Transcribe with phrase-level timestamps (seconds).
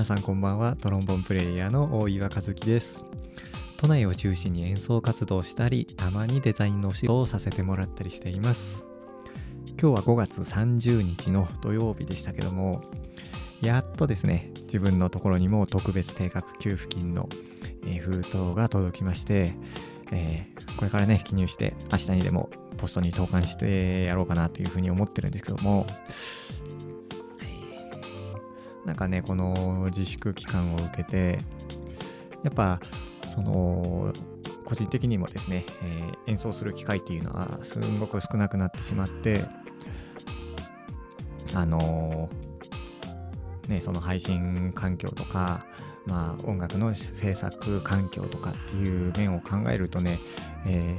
[0.00, 0.76] 皆さんこんばんは。
[0.76, 3.04] トロンボンプレイヤーの大岩和樹です。
[3.76, 8.82] 都内を中心に演奏活動したりたまにデザインのお仕事をさせてもらったりしています。
[9.78, 12.80] 今日は5月30日の土曜日でしたけども
[13.60, 17.28] やっとですね自分のところにも特別定額給付金の、
[17.86, 19.52] え封筒が届きまして
[20.12, 25.86] えー、これからね、記入して明日にでもポストに投函してやろうかなというふうに思ってるんですけども、
[28.84, 31.38] なんかね、この自粛期間を受けて、
[32.42, 32.80] やっぱ、
[33.28, 34.12] その、
[34.64, 39.44] 個人的にもですね、えー、演奏する機会っていうのはすんごく少なくなってしまって、
[41.54, 45.66] あのー、ね、その配信環境とか、
[46.06, 50.18] まあ、音楽の制作環境とかっていう面を考えるとね、
[50.66, 50.96] え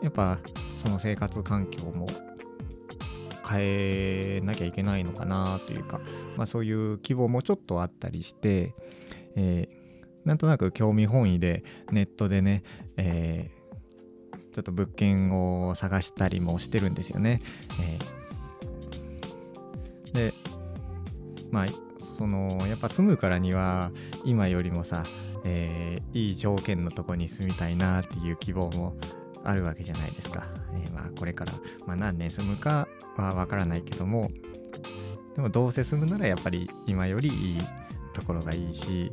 [0.00, 0.38] ー、やっぱ
[0.76, 2.06] その生活環境も
[3.46, 6.00] 変えなきゃいけないのかなというか、
[6.36, 8.74] まあ、そういう希望もちょっとあったりして、
[9.36, 12.62] えー、なんとなく興味本位でネットでね、
[12.96, 17.40] えー、ちょっと物件を探したりもしてるんですよね。
[17.80, 20.34] えー、で
[21.50, 21.66] まあ
[22.16, 23.90] そのやっぱ住むからには
[24.24, 25.04] 今よりもさ、
[25.44, 28.96] えー、いい条件のとこに住みたいなっていう希望も
[29.42, 30.46] あるわけじゃないですか。
[30.74, 31.52] えー、まあこれから、
[31.86, 32.83] まあ、何年住むか
[33.16, 34.30] はわからないけども
[35.34, 37.62] でもどうせ住むならやっぱり今よりいい
[38.12, 39.10] ところがいいし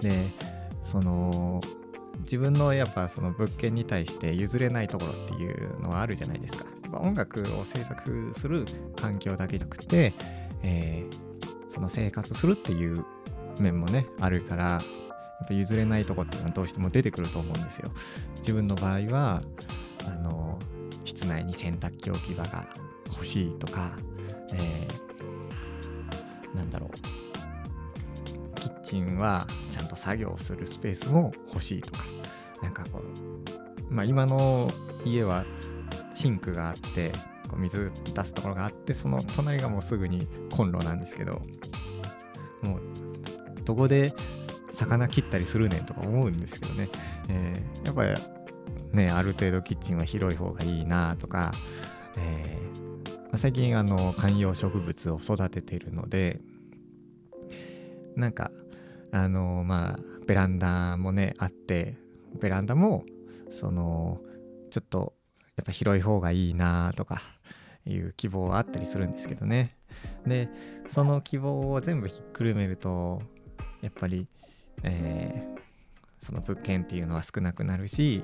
[0.00, 0.30] で
[0.82, 1.60] その
[2.20, 6.66] 自分のやっぱその物件に対して譲れないところっていうのはあるじゃないですか。
[6.92, 10.12] 音楽を制作する環境だけじゃなくて、
[10.62, 11.30] えー
[11.70, 13.04] その生活するっていう
[13.58, 14.80] 面もねあるからや
[15.44, 17.90] っぱ譲れないとこっていうのはどうしても出てくると思うんですよ。
[18.38, 19.40] 自分の場合は
[20.04, 20.58] あの
[21.04, 22.66] 室内に洗濯機置き場が
[23.08, 23.96] 欲しいとか、
[24.54, 26.90] えー、なんだろう。
[28.60, 32.04] キッチンはちゃんと作業するスペースも欲しいとか
[32.62, 34.70] なんかこうまあ今の
[35.04, 35.44] 家は
[36.14, 37.12] シンクがあって
[37.48, 41.40] こう水出すところがあってその隣がもうすぐにコンロなんですけど
[42.62, 42.80] もう
[43.64, 44.12] どこで
[44.70, 46.88] 魚切ったりするねんとか思うんですけどね、
[47.28, 48.29] えー、やっぱ
[48.92, 51.52] ねある程度キッチンは広い方がいいなとか、
[52.18, 56.40] えー、最近あの観葉植物を育ててるので
[58.16, 58.50] なんか
[59.12, 61.96] あのまあベランダもねあって
[62.40, 63.04] ベランダも
[63.50, 64.20] その
[64.70, 65.14] ちょっと
[65.56, 67.20] やっぱ広い方がいいなとか
[67.86, 69.76] いう希望はあったりするんですけどね。
[70.26, 70.48] で
[70.88, 73.22] その希望を全部ひっくるめると
[73.82, 74.28] やっぱり、
[74.82, 78.22] えー、その物件っていうのは少なくなるし、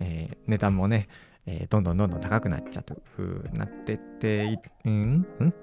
[0.00, 1.08] えー、値段もね、
[1.46, 5.26] えー、どんどんどんどん高くなっちゃうというなってってうん？
[5.40, 5.54] うん？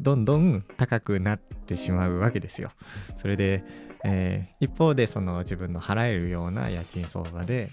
[0.00, 2.70] どんどん高くなってしまうわけですよ。
[3.16, 3.64] それで、
[4.04, 7.70] えー、一方でその自分の払えるような家賃相場で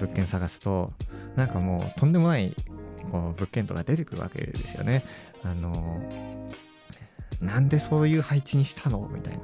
[0.00, 0.92] 物件探すと
[1.36, 2.54] なんかもうとんでもない
[3.10, 5.04] こう物件とか出てくるわけですよね。
[5.44, 6.00] あの
[7.40, 9.10] なんでそういう配置にしたの？
[9.12, 9.42] みたいな。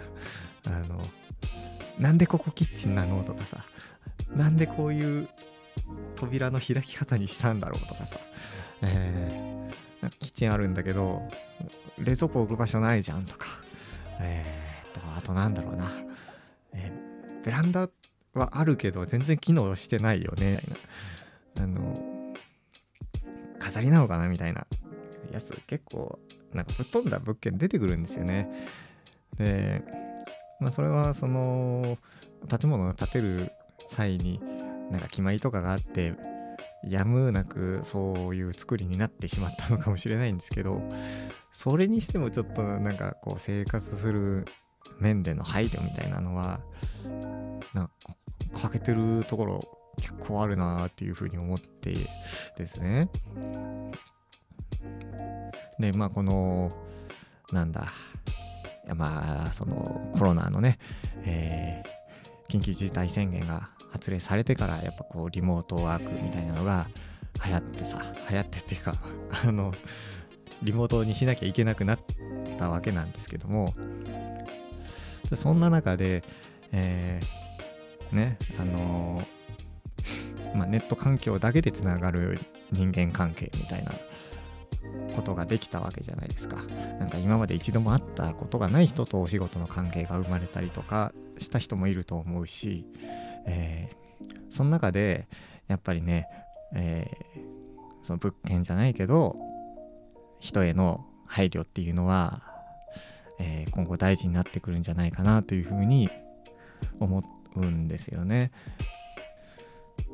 [0.69, 1.01] あの
[1.99, 3.23] なんでここキッチンなの？
[3.23, 3.65] とかさ。
[4.35, 5.29] なんでこういう
[6.17, 7.87] 扉の開き方にしたんだろう？
[7.87, 8.19] とかさ、
[8.83, 11.23] えー、キッチンあるんだけど
[11.99, 13.47] 冷蔵庫置く場所ないじゃんとか、
[14.21, 15.91] えー、とあとなんだろうな、
[16.73, 17.89] えー、ベランダ
[18.35, 20.61] はあるけど全然機能してないよね。
[20.63, 20.75] み
[21.55, 22.35] たいなあの
[23.59, 24.67] 飾りなのかなみたいな。
[25.33, 26.21] やつ結構
[26.55, 28.49] なんか吹っ飛んだ物件出てくるんですよね。
[29.37, 29.83] で、
[30.61, 31.99] まあ、それはその
[32.49, 33.51] 建物を建てる
[33.87, 34.41] 際に
[34.91, 36.15] なんか決まりとかがあって
[36.85, 40.81] やむなくそういう作りになってしまったのかもしれないんですけど
[41.53, 44.45] それにしてもちょっとなんかこう生活する
[45.01, 46.61] 面での配慮みたいなのは
[47.75, 47.93] なんか
[48.55, 49.61] 欠けてるところ
[49.99, 51.95] 結構あるなっていうふうに思って
[52.57, 53.09] ですね。
[55.79, 56.73] で、まあこの、
[57.53, 57.87] なんだ、
[58.95, 60.79] まあそのコロナのね、
[61.25, 66.87] えー、緊急事態宣言が発令されてからやっぱこうリモートワークみたいなのが
[67.45, 68.95] 流行ってさ流行ってっていうか
[69.45, 69.73] あの
[70.63, 71.99] リモートにしなきゃいけなくなっ
[72.59, 73.75] たわけなんですけども
[75.35, 76.23] そんな中で、
[76.73, 79.37] えー、ねあのー
[80.57, 82.39] まあ、ネット環境だけでつながる
[82.73, 83.93] 人間関係みたいな
[85.17, 86.57] ことができたわけじゃないですか。
[86.99, 92.87] なんか今まで一度も会ったことがない人とお仕事の関係が生まれたりとかした人もいると思うし、
[93.47, 95.29] えー、その中で
[95.67, 96.29] やっぱりね、
[96.75, 99.37] えー、その物件じゃないけど
[100.39, 102.57] 人への配慮っていうのは
[103.39, 106.09] えー、今後大事になってくるんじゃないかなというふうに
[107.01, 107.23] 思
[107.55, 108.51] うんですよね。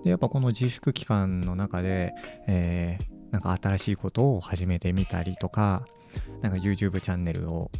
[0.05, 2.13] でやっぱこの自粛期間の中で、
[2.49, 5.85] えー、なんか新しいことを始めてみたりとか
[6.43, 7.71] なんか YouTube チャンネルを、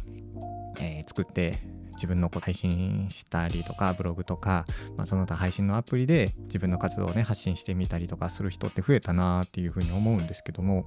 [0.81, 1.59] えー、作って
[1.93, 4.65] 自分のこう配信したりとかブログとか、
[4.97, 10.85] まあ、その他配信のアプリで自分の活動をね発信してみたりとかする人って増えたなっていうふうに思うんですけども、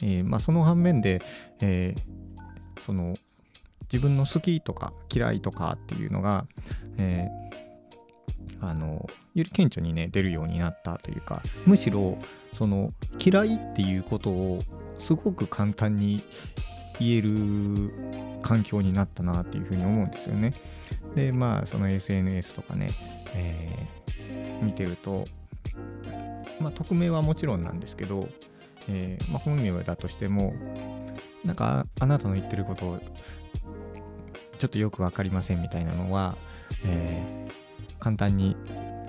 [0.00, 1.20] えー、まあ、その反面で、
[1.60, 3.14] えー、その
[3.92, 6.46] 自分の好きとか嫌いとかっていうのが、
[6.96, 7.73] えー、
[8.68, 12.18] あのより顕著にね出るようになったというかむしろ
[12.52, 14.58] その嫌いっていうことを
[14.98, 16.22] すごく簡単に
[16.98, 17.34] 言える
[18.42, 20.52] 環境になったなっていうふうに思うんですよね。
[21.14, 22.90] でまあその SNS とかね、
[23.34, 25.24] えー、見てると
[26.60, 28.28] まあ匿名はもちろんなんですけど、
[28.88, 30.54] えー、まあ、本名だとしても
[31.44, 32.98] なんかあなたの言ってること
[34.58, 36.36] ちょっとよく分かりませんみたいなのは、
[36.86, 37.52] えー、
[38.04, 38.54] 簡単に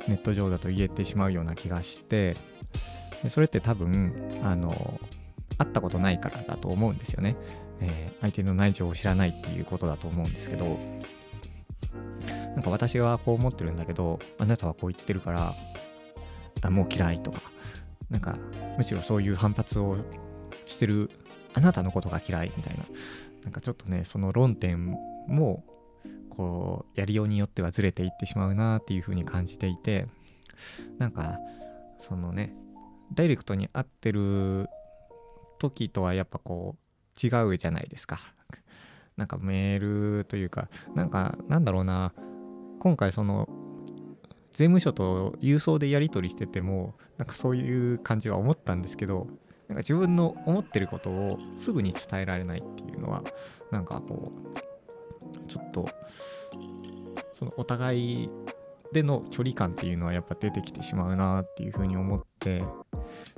[0.07, 2.35] ネット上だと言えてしまうような気がして
[3.23, 4.71] でそれって多分あの
[5.57, 7.35] 会ったことないからだと思うんですよね。
[7.81, 10.79] えー、相手の内情を知らないっていうことだと思うんですけど
[12.55, 15.53] なんか私はこう思ってるんだけどあなたはこう言ってるから
[16.61, 17.41] あもう嫌いとか
[18.09, 18.37] なんか
[18.77, 19.97] むしろそういう反発を
[20.65, 21.11] してる
[21.53, 22.85] あなたのことが嫌いみたいな
[23.43, 24.85] なんかちょっとねその論点
[25.27, 25.65] も
[26.35, 30.07] こうやりようによってはずれていってしまうなっていうふうに感じていて
[30.97, 31.39] なんか
[31.97, 32.53] そのね
[33.13, 34.67] ダイレクトに会ってる
[35.59, 36.85] 時とはやっぱこう
[37.25, 38.19] 違うじゃないですか。
[39.15, 42.13] なんかメールというか、なんかなんだろうな、
[42.79, 43.47] 今回その
[44.51, 49.27] 税務署と郵送でやり取りしてても、なんかそういう感じは思ったんですけど、
[49.67, 53.23] なんか自分の思ってることをすぐに伝えられないっていうのは、
[53.71, 54.64] なんかこう、
[55.47, 55.89] ちょっと、
[57.33, 58.29] そのお互い
[58.93, 62.63] での距離感っていうのはやっぱ出てきてしまうなっていうふうに思って、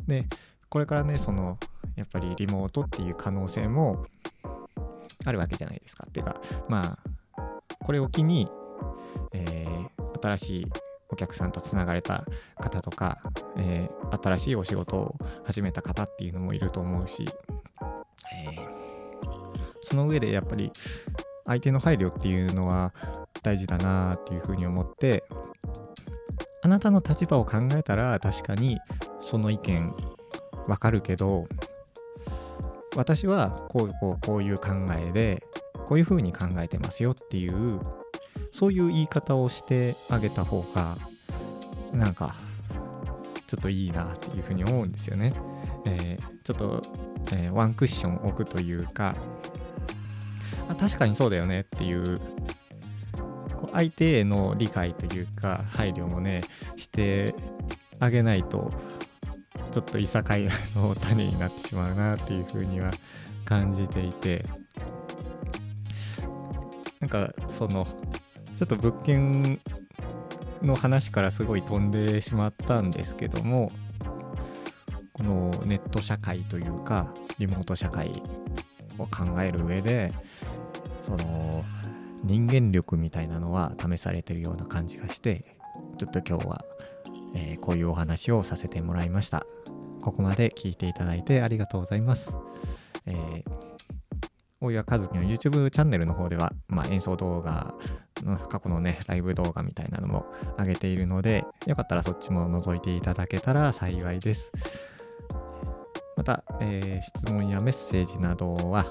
[0.08, 0.26] で、
[0.70, 1.58] これからね、その
[1.98, 4.06] やっぱりリモートっていう可能性も
[5.26, 6.06] あるわけじゃないですか。
[6.08, 6.40] っていうか
[6.70, 6.98] ま
[7.36, 7.44] あ
[7.80, 8.48] これを機に、
[9.34, 10.68] えー、新しい
[11.10, 12.26] お客さんとつながれた
[12.60, 13.20] 方とか、
[13.58, 15.16] えー、新しいお仕事を
[15.46, 17.26] 始めた方っていうのもいると思うし、
[18.34, 18.68] えー、
[19.82, 20.72] その上でやっぱり
[21.48, 22.94] 相手の配慮っていうのは
[23.42, 25.24] 大事だなっていうふうに思って
[26.62, 28.78] あなたの立場を考えたら確かに
[29.22, 29.94] その意見
[30.68, 31.48] わかるけど
[32.96, 35.44] 私はこうこうこういう考えで
[35.86, 37.80] こういうふうに考えてますよっていう
[38.52, 40.98] そういう言い方をしてあげた方が
[41.94, 42.36] なんか
[43.46, 45.34] ちょっといいなっていうふうに思うんですよね。
[45.86, 46.82] えー、ちょっと、
[47.32, 49.16] えー、ワンクッション置くというか
[50.70, 52.20] あ確かにそうだよねっていう
[53.74, 56.44] 相手への理解というか配慮もね
[56.76, 57.36] して
[58.00, 58.72] あげないと
[59.72, 62.92] ちょっといさかいの種になってしまうなっていうふうには
[63.46, 64.46] 感じていて。
[67.00, 67.88] なんかその
[68.56, 69.60] ちょっと物件
[70.64, 73.72] の話からすごい飛んでしまったんですけども
[75.14, 78.12] このネット社会というかリモート社会
[78.98, 80.14] を考える上で
[81.08, 81.64] その
[82.24, 85.58] 人間力みたいなのは試されてるような感じがして
[85.98, 86.66] ちょっと今日は
[87.34, 89.46] えー、こういうお話をさせてもらいました。
[90.02, 92.36] ここまで聞いていただいてありがとうございます。
[93.06, 93.44] えー、
[94.62, 97.76] 大岩和樹の YouTube チャンネルの方では、まあ、演奏動画
[98.50, 100.26] 過去のね、ライブ動画みたいなのも
[100.58, 104.52] 上げているので、よかったらそっちも覗いていただけたら幸いです。
[106.16, 108.88] また、えー、質問やメッセージなどは、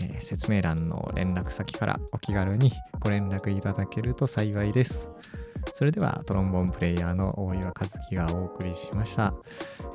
[0.00, 5.08] えー、説明欄の連絡先からお気軽にご連絡いただけると幸いです。
[5.72, 9.34] それではトロンボンプレイヤーの大岩和樹がお送りしました、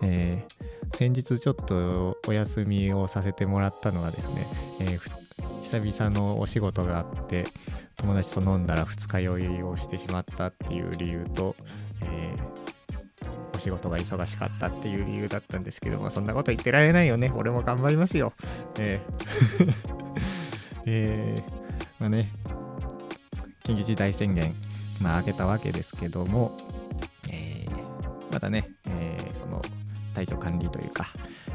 [0.01, 4.48] えー、先日ちょっとお休みをさせてもらったのはですね、
[4.79, 5.00] えー、
[5.62, 7.46] 久々のお仕事があって
[7.98, 11.56] 友達と飲んだら二日酔いをしてしまったっていう理由と、
[12.03, 12.58] えー、
[13.59, 17.29] お仕事が忙しかったっていう理由だったんですけどもそんなこと言ってられないよね。
[17.35, 18.31] 俺も頑張りますよ。
[18.79, 19.73] えー
[20.85, 21.43] えー、
[21.99, 22.31] まあね。
[23.63, 24.53] 緊急事態宣言
[25.01, 26.55] まあ、開けたわけですけども、
[27.29, 29.61] えー、またね、えー、その
[30.15, 31.05] 体調管理というか、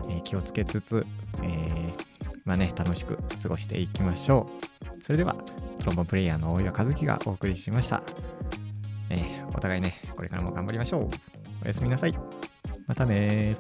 [0.08, 1.06] えー、気をつけつつ、
[1.42, 1.92] え
[2.44, 4.46] まあね、楽しく過ごしていきましょ
[4.99, 5.02] う。
[5.02, 5.34] それでは、
[5.80, 8.02] トロンボプレイヤーの大岩和樹がお送りしました。
[9.11, 11.34] えお互いね、これからも頑張りましょう。
[11.62, 12.14] おやすみなさい。
[12.87, 13.56] またね